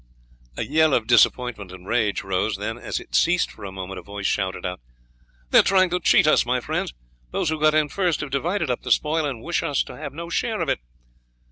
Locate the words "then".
2.57-2.75